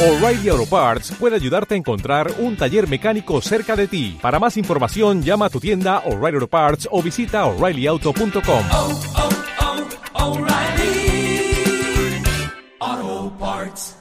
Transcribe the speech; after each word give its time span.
O'Reilly 0.00 0.48
Auto 0.48 0.64
Parts 0.64 1.10
puede 1.18 1.34
ayudarte 1.34 1.74
a 1.74 1.76
encontrar 1.76 2.30
un 2.38 2.56
taller 2.56 2.86
mecánico 2.86 3.40
cerca 3.40 3.74
de 3.74 3.88
ti. 3.88 4.16
Para 4.22 4.38
más 4.38 4.56
información, 4.56 5.24
llama 5.24 5.46
a 5.46 5.50
tu 5.50 5.58
tienda 5.58 6.04
O'Reilly 6.06 6.36
Auto 6.36 6.46
Parts 6.46 6.88
o 6.92 7.02
visita 7.02 7.44
oreillyauto.com. 7.46 8.64
oh, 8.70 9.00
oh, 12.80 13.32
Parts. 13.40 13.96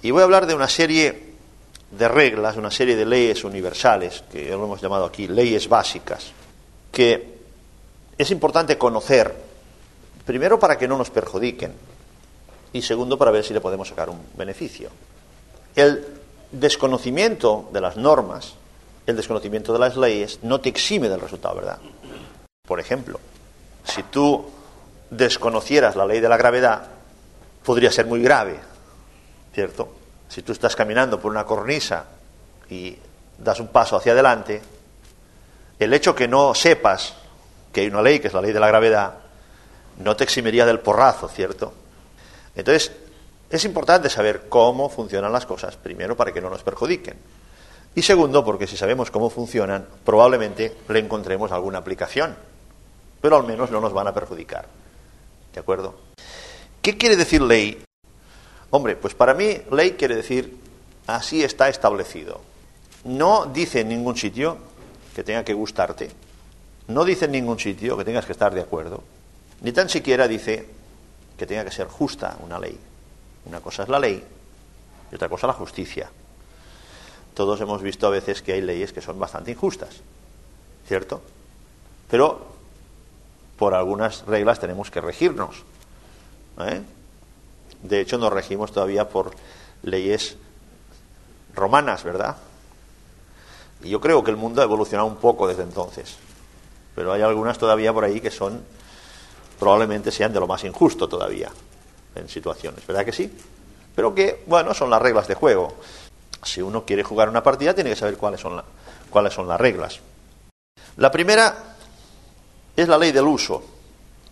Y 0.00 0.12
voy 0.12 0.20
a 0.20 0.24
hablar 0.26 0.46
de 0.46 0.54
una 0.54 0.68
serie 0.68 1.34
de 1.90 2.06
reglas, 2.06 2.56
una 2.56 2.70
serie 2.70 2.94
de 2.94 3.04
leyes 3.04 3.42
universales, 3.42 4.22
que 4.30 4.48
lo 4.50 4.64
hemos 4.66 4.80
llamado 4.80 5.06
aquí 5.06 5.26
leyes 5.26 5.68
básicas, 5.68 6.30
que 6.92 7.34
es 8.16 8.30
importante 8.30 8.78
conocer, 8.78 9.34
primero 10.24 10.60
para 10.60 10.78
que 10.78 10.86
no 10.86 10.96
nos 10.96 11.10
perjudiquen, 11.10 11.72
y 12.72 12.82
segundo 12.82 13.18
para 13.18 13.30
ver 13.30 13.44
si 13.44 13.52
le 13.52 13.60
podemos 13.60 13.88
sacar 13.88 14.08
un 14.08 14.20
beneficio. 14.36 14.90
El 15.74 16.06
desconocimiento 16.50 17.68
de 17.72 17.80
las 17.80 17.96
normas, 17.96 18.54
el 19.06 19.16
desconocimiento 19.16 19.72
de 19.72 19.78
las 19.78 19.96
leyes, 19.96 20.38
no 20.42 20.60
te 20.60 20.68
exime 20.68 21.08
del 21.08 21.20
resultado, 21.20 21.56
¿verdad? 21.56 21.78
Por 22.66 22.80
ejemplo, 22.80 23.20
si 23.84 24.02
tú 24.04 24.44
desconocieras 25.10 25.96
la 25.96 26.06
ley 26.06 26.20
de 26.20 26.28
la 26.28 26.36
gravedad, 26.36 26.86
podría 27.64 27.90
ser 27.90 28.06
muy 28.06 28.22
grave, 28.22 28.58
¿cierto? 29.54 29.88
Si 30.28 30.42
tú 30.42 30.52
estás 30.52 30.74
caminando 30.74 31.20
por 31.20 31.30
una 31.30 31.44
cornisa 31.44 32.06
y 32.70 32.96
das 33.38 33.60
un 33.60 33.68
paso 33.68 33.96
hacia 33.96 34.12
adelante, 34.12 34.62
el 35.78 35.92
hecho 35.92 36.14
que 36.14 36.28
no 36.28 36.54
sepas 36.54 37.14
que 37.72 37.82
hay 37.82 37.88
una 37.88 38.02
ley, 38.02 38.20
que 38.20 38.28
es 38.28 38.34
la 38.34 38.40
ley 38.40 38.52
de 38.52 38.60
la 38.60 38.68
gravedad, 38.68 39.14
no 39.98 40.16
te 40.16 40.24
eximiría 40.24 40.64
del 40.64 40.80
porrazo, 40.80 41.28
¿cierto? 41.28 41.74
Entonces, 42.54 42.92
es 43.50 43.64
importante 43.64 44.08
saber 44.08 44.48
cómo 44.48 44.88
funcionan 44.88 45.32
las 45.32 45.46
cosas, 45.46 45.76
primero 45.76 46.16
para 46.16 46.32
que 46.32 46.40
no 46.40 46.50
nos 46.50 46.62
perjudiquen. 46.62 47.16
Y 47.94 48.02
segundo, 48.02 48.44
porque 48.44 48.66
si 48.66 48.76
sabemos 48.76 49.10
cómo 49.10 49.28
funcionan, 49.28 49.86
probablemente 50.04 50.74
le 50.88 50.98
encontremos 50.98 51.52
alguna 51.52 51.78
aplicación, 51.78 52.34
pero 53.20 53.36
al 53.36 53.44
menos 53.44 53.70
no 53.70 53.80
nos 53.80 53.92
van 53.92 54.06
a 54.06 54.14
perjudicar. 54.14 54.66
¿De 55.52 55.60
acuerdo? 55.60 55.94
¿Qué 56.80 56.96
quiere 56.96 57.16
decir 57.16 57.42
ley? 57.42 57.84
Hombre, 58.70 58.96
pues 58.96 59.14
para 59.14 59.34
mí 59.34 59.58
ley 59.70 59.92
quiere 59.92 60.16
decir 60.16 60.56
así 61.06 61.44
está 61.44 61.68
establecido. 61.68 62.40
No 63.04 63.46
dice 63.46 63.80
en 63.80 63.88
ningún 63.90 64.16
sitio 64.16 64.56
que 65.14 65.22
tenga 65.22 65.44
que 65.44 65.52
gustarte, 65.52 66.10
no 66.88 67.04
dice 67.04 67.26
en 67.26 67.32
ningún 67.32 67.58
sitio 67.58 67.98
que 67.98 68.04
tengas 68.04 68.24
que 68.24 68.32
estar 68.32 68.54
de 68.54 68.62
acuerdo, 68.62 69.02
ni 69.60 69.72
tan 69.72 69.90
siquiera 69.90 70.26
dice 70.26 70.66
que 71.42 71.46
tenga 71.48 71.64
que 71.64 71.72
ser 71.72 71.88
justa 71.88 72.36
una 72.44 72.56
ley. 72.56 72.78
Una 73.46 73.58
cosa 73.58 73.82
es 73.82 73.88
la 73.88 73.98
ley 73.98 74.24
y 75.10 75.14
otra 75.16 75.28
cosa 75.28 75.48
la 75.48 75.52
justicia. 75.52 76.08
Todos 77.34 77.60
hemos 77.60 77.82
visto 77.82 78.06
a 78.06 78.10
veces 78.10 78.42
que 78.42 78.52
hay 78.52 78.60
leyes 78.60 78.92
que 78.92 79.00
son 79.00 79.18
bastante 79.18 79.50
injustas, 79.50 79.96
¿cierto? 80.86 81.20
Pero 82.08 82.46
por 83.58 83.74
algunas 83.74 84.24
reglas 84.24 84.60
tenemos 84.60 84.92
que 84.92 85.00
regirnos. 85.00 85.64
¿eh? 86.60 86.80
De 87.82 88.00
hecho, 88.00 88.18
nos 88.18 88.32
regimos 88.32 88.70
todavía 88.70 89.08
por 89.08 89.32
leyes 89.82 90.36
romanas, 91.56 92.04
¿verdad? 92.04 92.36
Y 93.82 93.88
yo 93.88 94.00
creo 94.00 94.22
que 94.22 94.30
el 94.30 94.36
mundo 94.36 94.60
ha 94.60 94.64
evolucionado 94.64 95.08
un 95.08 95.16
poco 95.16 95.48
desde 95.48 95.64
entonces. 95.64 96.18
Pero 96.94 97.12
hay 97.12 97.22
algunas 97.22 97.58
todavía 97.58 97.92
por 97.92 98.04
ahí 98.04 98.20
que 98.20 98.30
son, 98.30 98.62
probablemente 99.62 100.10
sean 100.10 100.32
de 100.32 100.40
lo 100.40 100.48
más 100.48 100.64
injusto 100.64 101.08
todavía, 101.08 101.48
en 102.16 102.28
situaciones, 102.28 102.84
¿verdad 102.84 103.04
que 103.04 103.12
sí? 103.12 103.32
Pero 103.94 104.12
que, 104.12 104.42
bueno, 104.46 104.74
son 104.74 104.90
las 104.90 105.00
reglas 105.00 105.28
de 105.28 105.36
juego. 105.36 105.74
Si 106.42 106.60
uno 106.60 106.84
quiere 106.84 107.04
jugar 107.04 107.28
una 107.28 107.44
partida, 107.44 107.72
tiene 107.72 107.90
que 107.90 107.94
saber 107.94 108.16
cuáles 108.16 108.40
son, 108.40 108.56
la, 108.56 108.64
cuáles 109.08 109.32
son 109.32 109.46
las 109.46 109.60
reglas. 109.60 110.00
La 110.96 111.12
primera 111.12 111.76
es 112.74 112.88
la 112.88 112.98
ley 112.98 113.12
del 113.12 113.24
uso, 113.24 113.62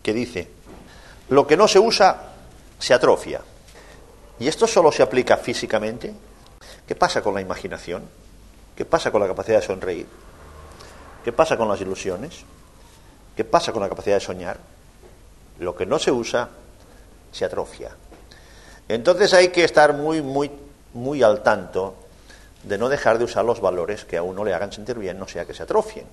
que 0.03 0.13
dice, 0.13 0.51
lo 1.29 1.47
que 1.47 1.57
no 1.57 1.69
se 1.69 1.79
usa 1.79 2.33
se 2.81 2.93
atrofia. 2.93 3.41
¿Y 4.41 4.49
esto 4.49 4.67
solo 4.67 4.91
se 4.91 5.05
aplica 5.05 5.37
físicamente? 5.37 6.13
¿Qué 6.89 6.97
pasa 6.97 7.23
con 7.23 7.35
la 7.35 7.41
imaginación? 7.41 8.03
¿Qué 8.75 8.85
pasa 8.85 9.13
con 9.13 9.21
la 9.21 9.29
capacidad 9.29 9.61
de 9.61 9.67
sonreír? 9.69 10.09
¿Qué 11.25 11.31
pasa 11.31 11.57
con 11.57 11.69
las 11.69 11.81
ilusiones? 11.81 12.41
¿Qué 13.37 13.45
pasa 13.45 13.71
con 13.71 13.81
la 13.81 13.89
capacidad 13.89 14.17
de 14.17 14.21
soñar? 14.21 14.80
Lo 15.61 15.77
que 15.77 15.87
no 15.87 15.99
se 15.99 16.11
usa 16.11 16.49
se 17.31 17.45
atrofia. 17.45 17.91
Entonces 18.89 19.33
hay 19.35 19.49
que 19.49 19.63
estar 19.63 19.95
muy, 19.95 20.21
muy, 20.21 20.51
muy 20.95 21.23
al 21.23 21.43
tanto 21.43 21.95
de 22.65 22.77
no 22.77 22.89
dejar 22.89 23.19
de 23.19 23.25
usar 23.25 23.45
los 23.45 23.61
valores 23.61 24.05
que 24.05 24.17
a 24.17 24.23
uno 24.23 24.45
le 24.45 24.53
hagan 24.53 24.73
sentir 24.73 24.99
bien, 24.99 25.19
no 25.19 25.29
sea 25.29 25.45
que 25.45 25.55
se 25.55 25.63
atrofien. 25.63 26.07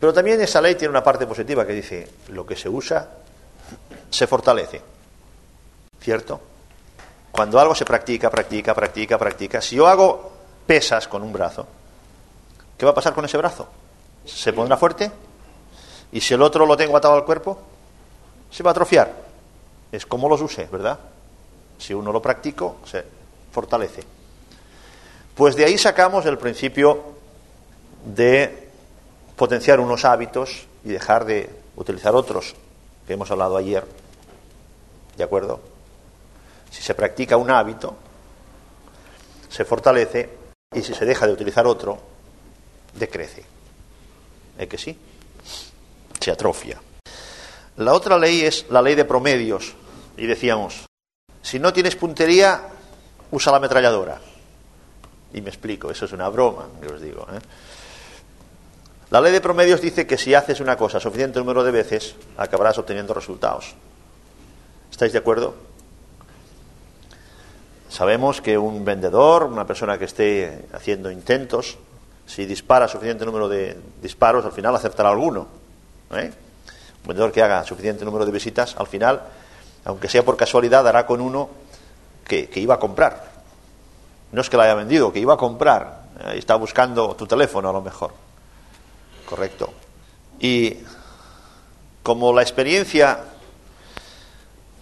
Pero 0.00 0.12
también 0.12 0.40
esa 0.40 0.60
ley 0.60 0.74
tiene 0.74 0.90
una 0.90 1.02
parte 1.02 1.26
positiva 1.26 1.66
que 1.66 1.72
dice, 1.72 2.08
lo 2.28 2.46
que 2.46 2.56
se 2.56 2.68
usa 2.68 3.08
se 4.10 4.26
fortalece. 4.26 4.80
¿Cierto? 6.00 6.40
Cuando 7.32 7.58
algo 7.58 7.74
se 7.74 7.84
practica, 7.84 8.30
practica, 8.30 8.74
practica, 8.74 9.18
practica. 9.18 9.60
Si 9.60 9.76
yo 9.76 9.86
hago 9.86 10.32
pesas 10.66 11.08
con 11.08 11.22
un 11.22 11.32
brazo, 11.32 11.66
¿qué 12.78 12.86
va 12.86 12.92
a 12.92 12.94
pasar 12.94 13.14
con 13.14 13.24
ese 13.24 13.36
brazo? 13.36 13.68
¿Se 14.24 14.52
pondrá 14.52 14.76
fuerte? 14.76 15.10
¿Y 16.12 16.20
si 16.20 16.34
el 16.34 16.42
otro 16.42 16.66
lo 16.66 16.76
tengo 16.76 16.96
atado 16.96 17.14
al 17.14 17.24
cuerpo? 17.24 17.58
Se 18.56 18.62
va 18.62 18.70
a 18.70 18.72
atrofiar. 18.72 19.12
Es 19.92 20.06
como 20.06 20.30
los 20.30 20.40
use, 20.40 20.66
¿verdad? 20.72 20.98
Si 21.76 21.92
uno 21.92 22.10
lo 22.10 22.22
practico, 22.22 22.78
se 22.86 23.04
fortalece. 23.52 24.02
Pues 25.34 25.56
de 25.56 25.66
ahí 25.66 25.76
sacamos 25.76 26.24
el 26.24 26.38
principio 26.38 27.04
de 28.06 28.70
potenciar 29.36 29.78
unos 29.78 30.06
hábitos 30.06 30.66
y 30.86 30.88
dejar 30.88 31.26
de 31.26 31.50
utilizar 31.76 32.14
otros 32.14 32.54
que 33.06 33.12
hemos 33.12 33.30
hablado 33.30 33.58
ayer. 33.58 33.84
¿De 35.18 35.22
acuerdo? 35.22 35.60
Si 36.70 36.82
se 36.82 36.94
practica 36.94 37.36
un 37.36 37.50
hábito, 37.50 37.94
se 39.50 39.66
fortalece 39.66 40.30
y 40.74 40.80
si 40.80 40.94
se 40.94 41.04
deja 41.04 41.26
de 41.26 41.34
utilizar 41.34 41.66
otro, 41.66 41.98
decrece. 42.94 43.44
¿Es 44.56 44.66
que 44.66 44.78
sí? 44.78 44.98
Se 46.18 46.30
atrofia. 46.30 46.80
La 47.76 47.92
otra 47.92 48.18
ley 48.18 48.42
es 48.42 48.66
la 48.70 48.80
ley 48.80 48.94
de 48.94 49.04
promedios. 49.04 49.74
Y 50.16 50.26
decíamos, 50.26 50.86
si 51.42 51.58
no 51.58 51.72
tienes 51.72 51.96
puntería, 51.96 52.62
usa 53.30 53.52
la 53.52 53.58
ametralladora. 53.58 54.18
Y 55.34 55.40
me 55.42 55.50
explico, 55.50 55.90
eso 55.90 56.06
es 56.06 56.12
una 56.12 56.28
broma 56.28 56.66
que 56.80 56.86
os 56.86 57.00
digo. 57.00 57.26
¿eh? 57.32 57.38
La 59.10 59.20
ley 59.20 59.32
de 59.32 59.40
promedios 59.40 59.80
dice 59.80 60.06
que 60.06 60.16
si 60.16 60.34
haces 60.34 60.60
una 60.60 60.76
cosa 60.76 60.98
suficiente 60.98 61.38
número 61.38 61.62
de 61.62 61.70
veces, 61.70 62.14
acabarás 62.36 62.78
obteniendo 62.78 63.12
resultados. 63.12 63.74
¿Estáis 64.90 65.12
de 65.12 65.18
acuerdo? 65.18 65.54
Sabemos 67.90 68.40
que 68.40 68.56
un 68.56 68.84
vendedor, 68.84 69.44
una 69.44 69.66
persona 69.66 69.98
que 69.98 70.06
esté 70.06 70.66
haciendo 70.72 71.10
intentos, 71.10 71.78
si 72.26 72.46
dispara 72.46 72.88
suficiente 72.88 73.24
número 73.24 73.48
de 73.48 73.76
disparos, 74.02 74.44
al 74.44 74.52
final 74.52 74.74
acertará 74.74 75.10
alguno. 75.10 75.46
¿eh? 76.12 76.32
Un 77.06 77.10
vendedor 77.10 77.30
que 77.30 77.40
haga 77.40 77.62
suficiente 77.62 78.04
número 78.04 78.26
de 78.26 78.32
visitas, 78.32 78.74
al 78.76 78.88
final, 78.88 79.22
aunque 79.84 80.08
sea 80.08 80.24
por 80.24 80.36
casualidad, 80.36 80.82
dará 80.82 81.06
con 81.06 81.20
uno 81.20 81.48
que, 82.26 82.48
que 82.48 82.58
iba 82.58 82.74
a 82.74 82.80
comprar. 82.80 83.30
No 84.32 84.40
es 84.40 84.50
que 84.50 84.56
lo 84.56 84.64
haya 84.64 84.74
vendido, 84.74 85.12
que 85.12 85.20
iba 85.20 85.34
a 85.34 85.36
comprar. 85.36 86.02
Está 86.34 86.56
buscando 86.56 87.14
tu 87.14 87.24
teléfono 87.24 87.68
a 87.68 87.72
lo 87.72 87.80
mejor. 87.80 88.12
Correcto. 89.24 89.72
Y 90.40 90.78
como 92.02 92.32
la 92.32 92.42
experiencia 92.42 93.20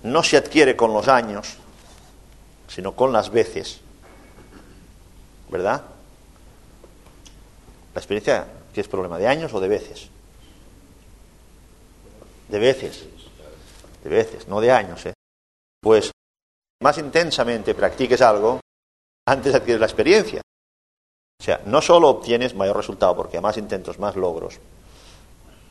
no 0.03 0.23
se 0.23 0.39
adquiere 0.39 0.75
con 0.77 0.95
los 0.95 1.07
años, 1.09 1.59
sino 2.69 2.93
con 2.93 3.13
las 3.13 3.29
veces, 3.29 3.83
¿verdad? 5.51 5.83
La 7.95 8.01
experiencia, 8.01 8.47
¿qué 8.73 8.81
es 8.81 8.89
problema? 8.89 9.19
¿De 9.19 9.29
años 9.29 9.53
o 9.53 9.61
de 9.61 9.69
veces? 9.69 10.09
De 12.55 12.61
veces. 12.61 13.03
De 14.05 14.09
veces, 14.09 14.47
no 14.47 14.61
de 14.61 14.71
años, 14.71 15.05
¿eh? 15.07 15.15
Pues 15.83 16.13
más 16.81 16.97
intensamente 16.99 17.75
practiques 17.75 18.21
algo, 18.21 18.61
antes 19.27 19.53
adquieres 19.57 19.81
la 19.81 19.87
experiencia. 19.87 20.41
O 21.41 21.43
sea, 21.43 21.63
no 21.67 21.83
solo 21.83 22.11
obtienes 22.11 22.55
mayor 22.55 22.77
resultado 22.77 23.17
porque 23.17 23.39
a 23.39 23.41
más 23.41 23.57
intentos, 23.57 23.99
más 23.99 24.15
logros, 24.15 24.61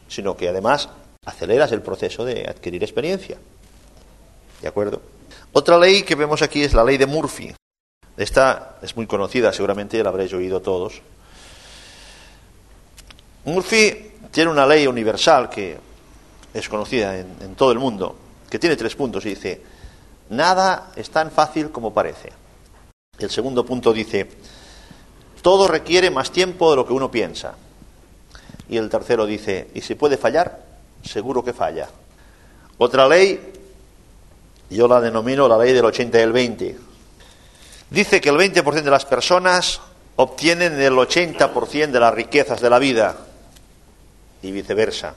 sino 0.10 0.36
que 0.36 0.50
además 0.50 0.90
aceleras 1.26 1.72
el 1.72 1.82
proceso 1.82 2.26
de 2.26 2.50
adquirir 2.50 2.84
experiencia. 2.84 3.38
¿De 4.62 4.68
acuerdo? 4.68 5.02
Otra 5.54 5.78
ley 5.78 6.04
que 6.04 6.16
vemos 6.16 6.42
aquí 6.42 6.64
es 6.64 6.74
la 6.74 6.84
ley 6.84 6.98
de 6.98 7.06
Murphy. 7.06 7.56
Esta 8.18 8.80
es 8.82 8.94
muy 8.98 9.08
conocida, 9.08 9.54
seguramente 9.54 10.04
la 10.04 10.10
habréis 10.10 10.34
oído 10.34 10.62
todos. 10.62 11.02
Murphy 13.46 14.12
tiene 14.32 14.52
una 14.52 14.66
ley 14.66 14.86
universal 14.86 15.50
que 15.50 15.93
es 16.54 16.70
conocida 16.70 17.18
en, 17.18 17.56
todo 17.56 17.72
el 17.72 17.80
mundo, 17.80 18.16
que 18.50 18.60
tiene 18.60 18.76
tres 18.76 18.96
puntos 18.96 19.26
y 19.26 19.30
dice, 19.30 19.62
nada 20.30 20.92
es 20.96 21.10
tan 21.10 21.32
fácil 21.32 21.72
como 21.72 21.94
parece. 21.94 22.32
El 23.18 23.30
segundo 23.30 23.66
punto 23.66 23.92
dice, 23.94 24.30
todo 25.42 25.68
requiere 25.68 26.12
más 26.12 26.32
tiempo 26.32 26.70
de 26.70 26.76
lo 26.76 26.86
que 26.86 26.94
uno 26.94 27.10
piensa. 27.10 27.56
Y 28.70 28.78
el 28.78 28.90
tercero 28.90 29.26
dice, 29.26 29.70
¿y 29.74 29.82
si 29.82 29.96
puede 29.96 30.18
fallar? 30.18 30.64
Seguro 31.04 31.44
que 31.44 31.54
falla. 31.54 31.90
Otra 32.78 33.08
ley, 33.08 33.54
yo 34.70 34.88
la 34.88 35.02
denomino 35.02 35.48
la 35.48 35.58
ley 35.58 35.74
del 35.74 35.86
80 35.86 36.20
y 36.20 36.22
el 36.22 36.32
20. 36.32 36.78
Dice 37.90 38.22
que 38.22 38.30
el 38.30 38.38
20% 38.38 38.82
de 38.82 38.92
las 38.92 39.06
personas 39.06 39.82
obtienen 40.16 40.80
el 40.80 40.94
80% 40.94 41.92
de 41.92 42.00
las 42.00 42.14
riquezas 42.14 42.62
de 42.62 42.70
la 42.70 42.80
vida 42.80 43.16
y 44.42 44.52
viceversa. 44.52 45.16